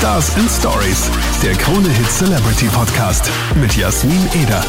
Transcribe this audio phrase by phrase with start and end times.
[0.00, 1.10] Stars and Stories,
[1.42, 4.64] der Krone Hit Celebrity Podcast mit Jasmin Eder.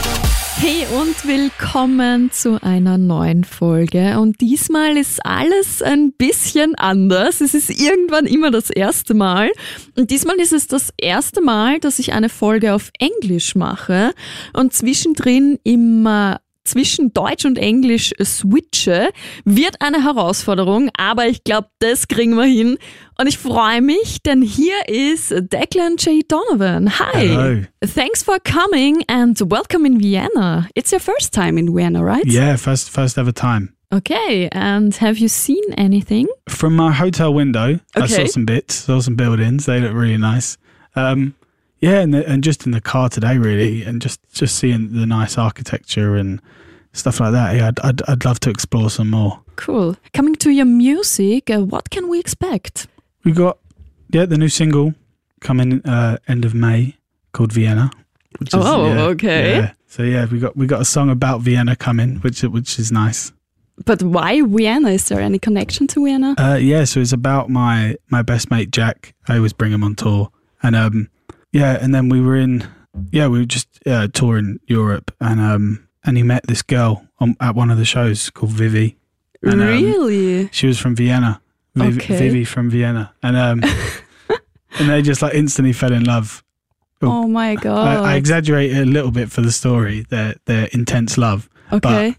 [0.57, 4.19] Hey und willkommen zu einer neuen Folge.
[4.19, 7.39] Und diesmal ist alles ein bisschen anders.
[7.39, 9.51] Es ist irgendwann immer das erste Mal.
[9.97, 14.13] Und diesmal ist es das erste Mal, dass ich eine Folge auf Englisch mache
[14.51, 19.11] und zwischendrin immer zwischen Deutsch und Englisch switche,
[19.45, 22.77] wird eine Herausforderung, aber ich glaube, das kriegen wir hin.
[23.19, 26.23] Und ich freue mich, denn hier ist Declan J.
[26.27, 26.99] Donovan.
[26.99, 27.27] Hi.
[27.27, 27.61] Hello.
[27.93, 30.67] Thanks for coming and welcome in Vienna.
[30.75, 32.25] It's your first time in Vienna, right?
[32.25, 33.73] Yeah, first first ever time.
[33.93, 36.27] Okay, and have you seen anything?
[36.47, 38.07] From my hotel window, I Okay.
[38.07, 39.65] saw some bits, saw some buildings.
[39.65, 40.57] They look really nice.
[40.95, 41.33] Um,
[41.81, 45.05] yeah, and, the, and just in the car today, really, and just just seeing the
[45.05, 46.39] nice architecture and
[46.93, 47.55] stuff like that.
[47.55, 49.41] Yeah, I'd I'd, I'd love to explore some more.
[49.55, 49.97] Cool.
[50.13, 52.87] Coming to your music, uh, what can we expect?
[53.23, 53.57] We got
[54.09, 54.93] yeah the new single
[55.39, 56.97] coming uh, end of May
[57.33, 57.91] called Vienna.
[58.37, 59.57] Which Oh, yeah, okay.
[59.57, 59.73] Yeah.
[59.87, 63.33] So yeah, we got we got a song about Vienna coming, which which is nice.
[63.85, 64.89] But why Vienna?
[64.89, 66.35] Is there any connection to Vienna?
[66.37, 69.13] Uh, yeah, so it's about my my best mate Jack.
[69.27, 70.31] I always bring him on tour,
[70.63, 71.09] and um,
[71.51, 72.67] yeah, and then we were in,
[73.11, 77.35] yeah, we were just uh, touring Europe, and um, and he met this girl on,
[77.39, 78.97] at one of the shows called Vivi.
[79.43, 80.49] and, um, really?
[80.51, 81.41] She was from Vienna.
[81.75, 82.17] Vivi, Okay.
[82.17, 83.63] Vivi from Vienna, and um,
[84.79, 86.43] and they just like instantly fell in love.
[87.01, 87.87] Oh my god.
[88.03, 91.49] I, I exaggerate a little bit for the story, their their intense love.
[91.71, 92.15] okay.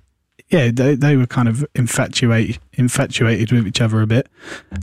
[0.48, 4.28] yeah, they they were kind of infatuated infatuated with each other a bit,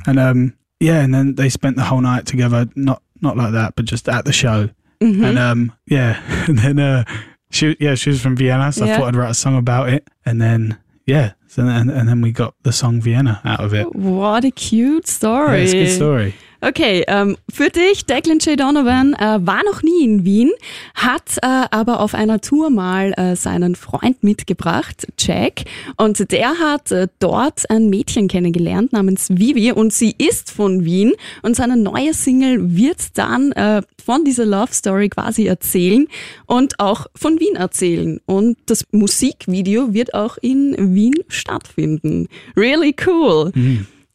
[0.06, 2.70] and um yeah, and then they spent the whole night together.
[2.76, 4.70] Not not like that, but just at the show,
[5.02, 5.24] Mhm.
[5.26, 7.04] and um yeah, and then uh
[7.52, 8.96] she yeah she was from Vienna, so Yeah.
[8.96, 12.22] I thought I'd write a song about it, and then yeah, so then and then
[12.22, 13.96] we got the song Vienna out of it.
[13.96, 15.62] What a cute Yeah, story.
[15.64, 16.36] it's a good story.
[16.62, 18.60] Okay, ähm, für dich, Declan J.
[18.60, 20.52] Donovan, äh, war noch nie in Wien,
[20.94, 25.62] hat äh, aber auf einer Tour mal äh, seinen Freund mitgebracht, Jack,
[25.96, 31.14] und der hat äh, dort ein Mädchen kennengelernt namens Vivi und sie ist von Wien
[31.44, 36.08] und seine neue Single wird dann äh, von dieser Love Story quasi erzählen
[36.46, 42.28] und auch von Wien erzählen und das Musikvideo wird auch in Wien stattfinden.
[42.58, 43.54] Really cool.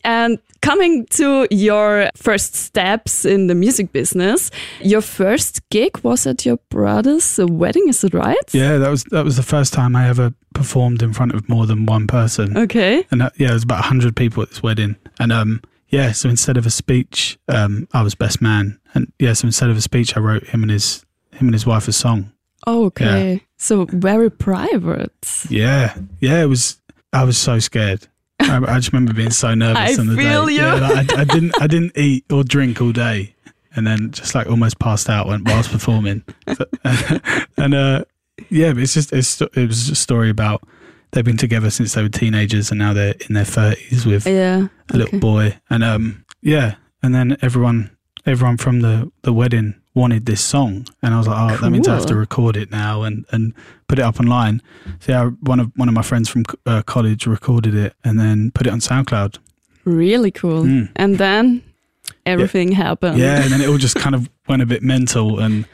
[0.04, 4.50] And coming to your first steps in the music business,
[4.80, 8.36] your first gig was at your brother's wedding, is it right?
[8.52, 11.66] Yeah, that was that was the first time I ever performed in front of more
[11.66, 12.56] than one person.
[12.56, 13.06] Okay.
[13.10, 16.28] and that, yeah, there was about hundred people at this wedding, and um, yeah, so
[16.28, 19.80] instead of a speech, um, I was best man, and yeah, so instead of a
[19.80, 22.32] speech, I wrote him and his him and his wife a song.
[22.66, 23.42] Oh, okay.
[23.58, 25.44] So very private.
[25.48, 26.80] Yeah, yeah, it was.
[27.12, 28.08] I was so scared.
[28.40, 30.52] I, I just remember being so nervous I on the feel day.
[30.54, 30.60] you.
[30.60, 33.34] Yeah, like, I, I didn't, I didn't eat or drink all day,
[33.76, 36.24] and then just like almost passed out when whilst performing.
[36.56, 36.66] So-
[37.56, 38.04] and uh,
[38.50, 40.62] yeah, but it's just it's, it was a story about
[41.12, 44.66] they've been together since they were teenagers, and now they're in their thirties with Yeah.
[44.92, 47.96] a little boy and um yeah and then everyone
[48.26, 51.86] everyone from the the wedding wanted this song and i was like oh that means
[51.86, 53.54] i have to record it now and and
[53.86, 54.60] put it up online
[54.98, 58.50] so yeah one of one of my friends from uh, college recorded it and then
[58.50, 59.38] put it on soundcloud
[59.84, 60.62] Really cool.
[60.62, 60.90] Mm.
[60.96, 61.62] And then
[62.24, 63.18] everything happened.
[63.18, 65.66] yeah and then it all just kind of went a bit mental and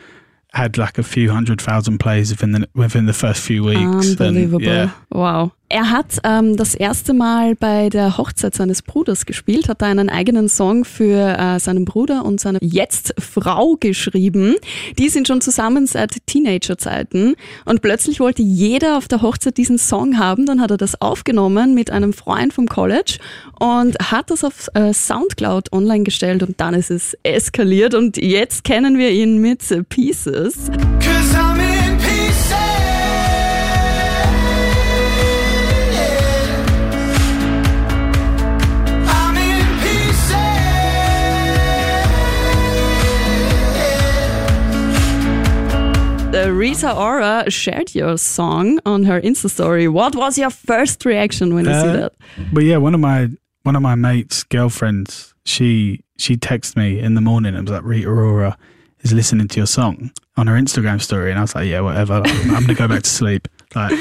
[0.53, 4.21] had like a few hundred thousand plays within the within the first few weeks and
[4.21, 4.63] Unbelievable.
[4.63, 5.53] yeah Wow.
[5.73, 10.09] Er hat ähm, das erste Mal bei der Hochzeit seines Bruders gespielt, hat da einen
[10.11, 14.57] eigenen Song für äh, seinen Bruder und seine jetzt Frau geschrieben.
[14.99, 17.37] Die sind schon zusammen seit Teenagerzeiten
[17.67, 20.45] und plötzlich wollte jeder auf der Hochzeit diesen Song haben.
[20.45, 23.19] Dann hat er das aufgenommen mit einem Freund vom College
[23.61, 28.65] und hat das auf äh, Soundcloud online gestellt und dann ist es eskaliert und jetzt
[28.65, 30.69] kennen wir ihn mit pieces.
[46.53, 49.89] Rita Ora shared your song on her Insta story.
[49.89, 52.13] What was your first reaction when you see Uh, that?
[52.53, 53.29] But yeah, one of my
[53.63, 57.85] one of my mates' girlfriends, she she texted me in the morning and was like,
[57.85, 58.57] Rita Ora
[59.01, 62.15] is listening to your song on her Instagram story, and I was like, yeah, whatever.
[62.25, 63.49] I'm, I'm gonna go back to sleep.
[63.75, 63.97] Like,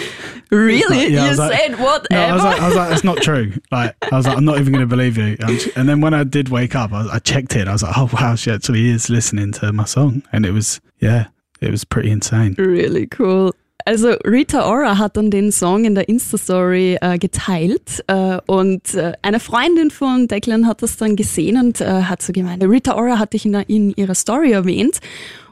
[0.50, 1.14] Really?
[1.14, 2.06] yeah, you like- said whatever?
[2.10, 3.54] no, I was like, I was like, that's not true.
[3.72, 5.38] Like, I was like, I'm not even gonna believe you.
[5.40, 7.68] And, and then when I did wake up, I, was, I checked it.
[7.68, 10.82] I was like, oh wow, she actually is listening to my song, and it was
[11.00, 11.28] yeah,
[11.62, 12.56] it was pretty insane.
[12.58, 13.52] really cool.
[13.86, 19.14] Also Rita Ora hat dann den Song in der Insta-Story äh, geteilt äh, und äh,
[19.22, 23.18] eine Freundin von Declan hat das dann gesehen und äh, hat so gemeint, Rita Ora
[23.18, 25.00] hat dich in, der, in ihrer Story erwähnt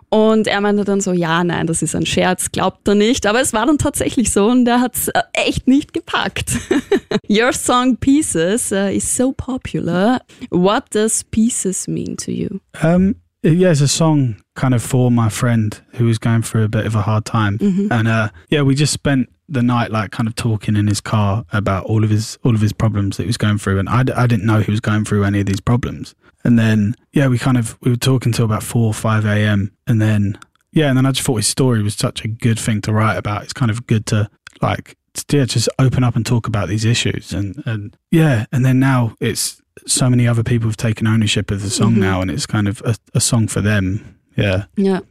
[0.09, 3.25] und er meinte dann so, ja, nein, das ist ein Scherz, glaubt er nicht.
[3.25, 6.51] Aber es war dann tatsächlich so und er hat es äh, echt nicht gepackt.
[7.29, 10.21] Your song Pieces uh, is so popular.
[10.49, 12.59] What does Pieces mean to you?
[12.81, 16.67] Um, yeah, it's a song kind of for my friend who was going through a
[16.67, 17.57] bit of a hard time,
[17.91, 21.45] and uh, yeah, we just spent the night like kind of talking in his car
[21.53, 24.03] about all of his all of his problems that he was going through, and I,
[24.03, 26.13] d- I didn't know he was going through any of these problems.
[26.43, 29.71] And then yeah, we kind of we were talking till about four or five a.m.
[29.87, 30.37] and then
[30.73, 33.17] yeah, and then I just thought his story was such a good thing to write
[33.17, 33.43] about.
[33.43, 34.29] It's kind of good to
[34.61, 34.97] like
[35.31, 39.15] yeah, just open up and talk about these issues and and yeah, and then now
[39.19, 42.67] it's so many other people have taken ownership of the song now, and it's kind
[42.67, 44.16] of a, a song for them.
[44.37, 44.67] Yeah.
[44.75, 45.01] Ja.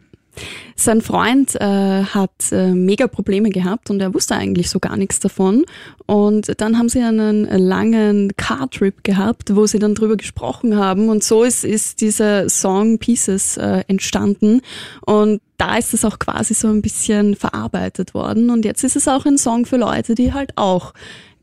[0.78, 5.18] Sein Freund äh, hat äh, mega Probleme gehabt und er wusste eigentlich so gar nichts
[5.20, 5.64] davon.
[6.04, 11.08] Und dann haben sie einen langen Car-Trip gehabt, wo sie dann drüber gesprochen haben.
[11.08, 14.60] Und so ist, ist dieser Song Pieces äh, entstanden.
[15.06, 18.50] Und da ist es auch quasi so ein bisschen verarbeitet worden.
[18.50, 20.92] Und jetzt ist es auch ein Song für Leute, die halt auch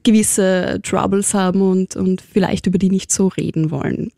[0.03, 4.11] gewisse Troubles haben und, und vielleicht über die nicht so reden wollen.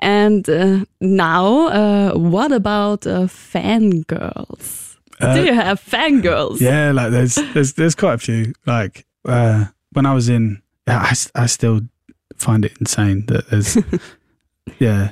[0.00, 4.96] And uh, now, uh, what about uh, fangirls?
[5.20, 6.60] Do you have fangirls?
[6.60, 8.52] Yeah, like there's there's there's quite a few.
[8.66, 11.80] Like uh, when I was in, I, I still
[12.36, 13.76] find it insane that there's
[14.78, 15.10] yeah,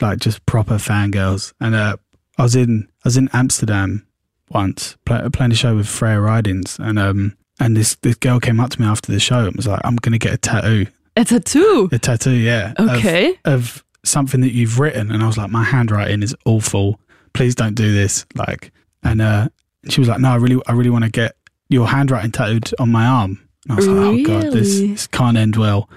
[0.00, 1.54] like just proper fangirls.
[1.58, 1.96] And uh,
[2.38, 4.06] I was in I was in Amsterdam
[4.50, 8.60] once play, playing a show with Freya Ridings, and um and this this girl came
[8.60, 10.86] up to me after the show and was like, "I'm gonna get a tattoo,
[11.16, 11.88] A tattoo.
[11.92, 13.38] a tattoo, yeah, Okay.
[13.44, 17.00] of something that you've written." And I was like, "My handwriting is awful.
[17.32, 18.72] Please don't do this." Like,
[19.02, 19.48] and uh,
[19.88, 21.36] she was like, "No, I really, I really want to get
[21.68, 25.36] your handwriting tattooed on my arm." And I was like, "Oh god, this, this can't
[25.36, 25.88] end well."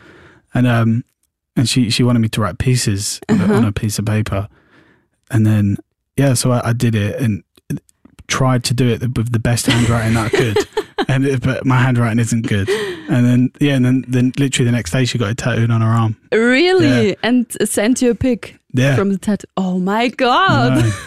[0.53, 1.03] And um,
[1.55, 4.47] and she she wanted me to write pieces on, a, on a piece of paper,
[5.29, 5.77] and then
[6.17, 7.43] yeah, so I, I did it and
[8.29, 10.57] tried to do it with the best handwriting that I could.
[11.07, 14.75] And it, but my handwriting isn't good, and then yeah, and then then literally the
[14.75, 16.17] next day she got it tattooed on her arm.
[16.31, 17.09] Really?
[17.09, 17.15] Yeah.
[17.23, 19.47] And sent you a pic Yeah, from the tattoo.
[19.55, 20.83] Oh my god!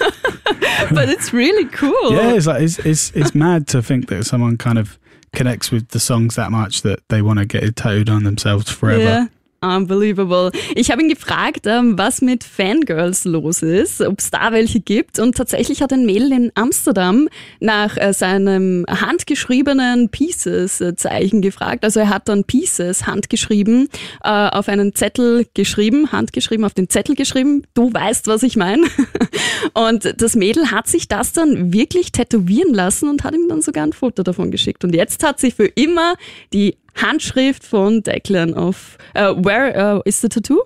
[0.91, 2.13] but it's really cool.
[2.13, 4.99] Yeah, it's like it's it's it's mad to think that someone kind of
[5.35, 8.71] connects with the songs that much that they want to get it tattooed on themselves
[8.71, 9.03] forever.
[9.03, 9.27] Ja,
[9.63, 10.51] unbelievable.
[10.75, 15.19] Ich habe ihn gefragt, ähm, was mit Fangirls los ist, ob es da welche gibt.
[15.19, 17.29] Und tatsächlich hat ein Mädel in Amsterdam
[17.61, 21.85] nach äh, seinem handgeschriebenen Pieces-Zeichen gefragt.
[21.85, 23.89] Also er hat dann Pieces handgeschrieben,
[24.23, 27.65] äh, auf einen Zettel geschrieben, handgeschrieben, auf den Zettel geschrieben.
[27.75, 28.87] Du weißt, was ich meine.
[29.75, 33.85] Und das Mädel hat sich das dann wirklich tätowieren lassen und hat ihm dann sogar
[33.85, 34.85] ein Foto davon geschickt.
[34.85, 36.15] Und jetzt hat sie für immer
[36.53, 38.99] die Handschrift von Declan auf.
[39.15, 40.63] Uh, where uh, is the tattoo?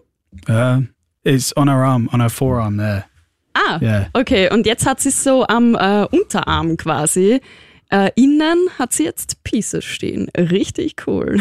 [0.49, 0.83] Uh,
[1.25, 3.05] it's on her arm, on her forearm there.
[3.55, 4.09] Ah, Yeah.
[4.15, 4.49] okay.
[4.51, 7.41] Und jetzt hat sie es so am äh, Unterarm quasi.
[7.91, 10.29] Äh, innen hat sie jetzt Pieces stehen.
[10.37, 11.39] Richtig cool.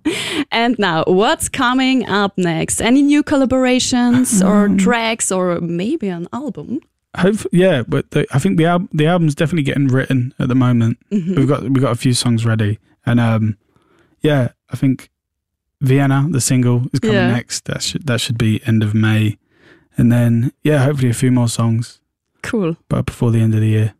[0.50, 2.82] And now, what's coming up next?
[2.82, 6.80] Any new collaborations or tracks or maybe an album?
[7.16, 10.56] Hope, yeah, but the, I think the al- the album's definitely getting written at the
[10.56, 10.98] moment.
[11.10, 13.56] We've got we've got a few songs ready, and um,
[14.24, 15.08] yeah, I think
[15.80, 17.30] Vienna, the single, is coming Yeah.
[17.32, 17.66] next.
[17.66, 19.36] That should that should be end of May,
[19.96, 22.00] and then yeah, hopefully a few more songs,
[22.42, 23.94] Cool, but before the end of the year.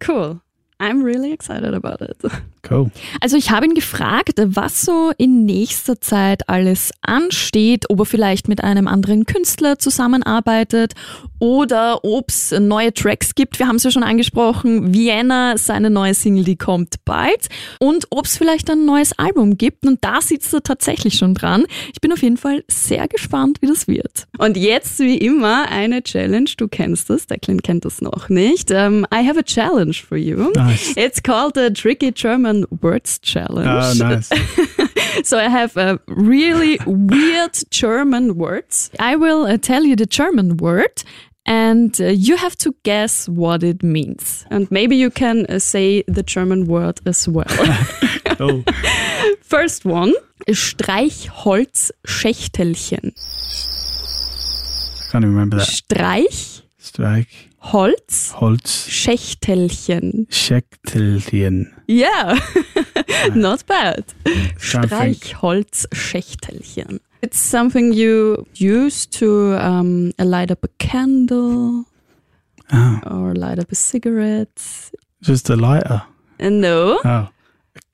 [0.00, 0.40] cool.
[0.80, 2.16] I'm really excited about it.
[2.68, 2.90] Cool.
[3.20, 8.48] Also ich habe ihn gefragt, was so in nächster Zeit alles ansteht, ob er vielleicht
[8.48, 10.94] mit einem anderen Künstler zusammenarbeitet
[11.38, 13.58] oder ob es neue Tracks gibt.
[13.58, 17.48] Wir haben es ja schon angesprochen, Vienna, seine neue Single, die kommt bald.
[17.78, 19.86] Und ob es vielleicht ein neues Album gibt.
[19.86, 21.64] Und da sitzt er tatsächlich schon dran.
[21.92, 24.26] Ich bin auf jeden Fall sehr gespannt, wie das wird.
[24.38, 26.50] Und jetzt wie immer eine Challenge.
[26.56, 28.70] Du kennst das, Declan kennt das noch nicht.
[28.70, 30.50] Um, I have a challenge for you.
[30.54, 30.94] Nice.
[30.96, 32.47] It's called the Tricky German
[32.82, 33.68] Words Challenge.
[33.68, 34.30] Oh, nice.
[35.24, 38.90] So I have uh, really weird German words.
[39.00, 41.02] I will uh, tell you the German word.
[41.44, 44.44] And uh, you have to guess what it means.
[44.50, 47.46] And maybe you can uh, say the German word as well.
[48.36, 48.64] cool.
[49.42, 50.14] First one,
[50.46, 53.12] Streichholzschächtelchen.
[55.00, 55.66] I can't remember that.
[55.66, 56.62] Streichholzschächtelchen.
[56.88, 58.34] Strike, Holz,
[58.88, 60.26] Schächtelchen.
[60.30, 61.72] Schächtelchen.
[61.86, 62.38] Yeah,
[63.34, 64.04] not bad.
[64.24, 64.58] Think.
[64.58, 67.00] Streichholzschächtelchen.
[67.20, 71.84] It's something you use to um, light up a candle
[72.70, 74.90] Oh, or light up a cigarette.
[75.22, 76.02] just a lighter.
[76.38, 77.00] No.
[77.04, 77.28] Oh,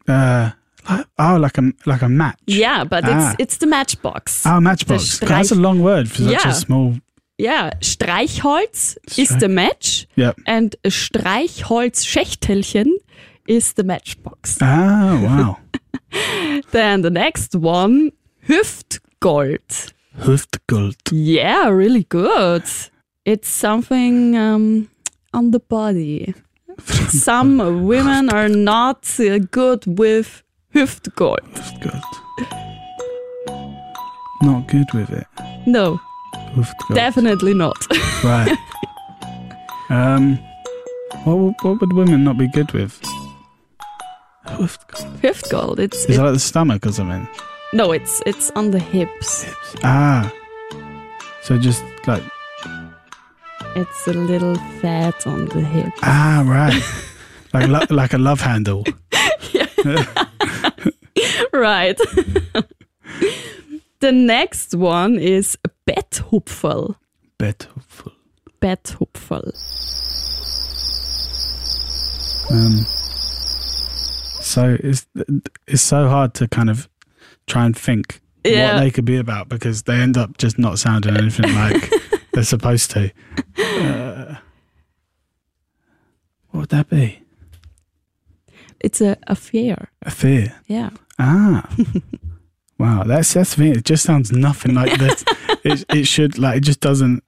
[0.08, 0.50] uh,
[0.90, 2.38] like, oh, like a like a match.
[2.46, 3.08] Yeah, but Ah.
[3.08, 4.44] it's it's the matchbox.
[4.46, 5.18] Oh, matchbox.
[5.20, 6.48] That's a long word for such Yeah.
[6.50, 6.94] a small.
[7.38, 10.36] Yeah, Streichholz is Streich- the match Yep.
[10.46, 12.86] and Streichholz-Schächtelchen
[13.48, 14.58] is the matchbox.
[14.62, 15.56] Ah, wow.
[16.70, 18.12] Then the next one,
[18.48, 19.92] Hüftgold.
[20.20, 20.96] Hüftgold.
[21.10, 22.62] Yeah, really good.
[23.24, 24.88] It's something um,
[25.32, 26.34] on the body.
[27.08, 30.42] Some women are not uh, good with
[30.74, 31.40] Hüftgold.
[31.54, 32.02] Hüftgold.
[34.42, 35.26] Not good with it.
[35.66, 36.00] No,
[36.56, 36.94] Hüftgold.
[36.94, 37.76] definitely not.
[38.22, 38.56] Right.
[39.90, 40.38] um,
[41.24, 43.00] what, would- what would women not be good with?
[44.46, 45.18] Hüftgold.
[45.20, 45.78] Hüftgold.
[45.78, 47.26] It's Is it, it like the stomach or something?
[47.72, 49.42] no, it's it's on the hips.
[49.44, 49.74] hips.
[49.82, 50.30] Ah.
[51.42, 52.22] So just like
[53.76, 55.92] It's a little fat on the hip.
[56.02, 56.82] ah right,
[57.54, 58.84] like lo- like a love handle.
[61.52, 61.98] right.
[64.00, 66.96] the next one is Betthupferl.
[67.38, 68.12] Betthupferl.
[68.60, 69.52] Betthupferl.
[72.50, 72.84] Um.
[74.40, 75.06] So it's
[75.66, 76.88] it's so hard to kind of
[77.46, 78.74] try and think Yeah.
[78.74, 81.90] what they could be about because they end up just not sounding anything like
[82.32, 83.10] they're supposed to.
[83.58, 84.36] Uh,
[86.50, 87.20] what would that be?
[88.80, 89.88] It's a a fear.
[90.02, 90.54] A fear.
[90.66, 90.90] Yeah.
[91.18, 91.68] Ah.
[92.78, 93.72] wow, that's that's the thing.
[93.76, 95.24] It just sounds nothing like that.
[95.62, 97.22] it it should like it just doesn't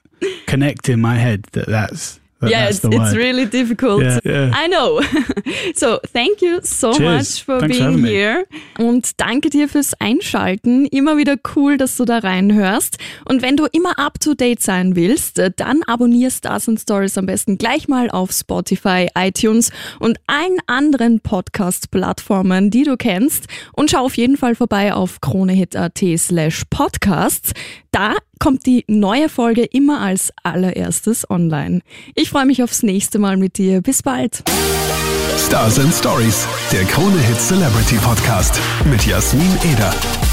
[0.46, 4.02] connect in my head that that's that yeah, it's, it's really difficult.
[4.02, 4.50] Yeah, yeah.
[4.54, 5.00] I know.
[5.74, 7.00] so, thank you so Cheers.
[7.00, 8.08] much for Thanks for being me.
[8.08, 8.44] here.
[8.78, 10.86] Und danke dir fürs Einschalten.
[10.86, 12.98] Immer wieder cool, dass du da reinhörst.
[13.24, 17.18] Und wenn du immer up to date sein willst, äh, dann abonnier Stars and Stories
[17.18, 23.46] am besten gleich mal auf Spotify, iTunes und allen anderen Podcast-Plattformen, die du kennst.
[23.72, 27.52] Und schau auf jeden Fall vorbei auf kronehit.at slash podcasts.
[27.90, 31.80] Da kommt die neue Folge immer als allererstes online.
[32.14, 33.80] Ich freue mich aufs nächste Mal mit dir.
[33.80, 34.42] Bis bald.
[35.38, 40.25] Stars and Stories, der Krone Hit Celebrity Podcast mit Jasmin Eder.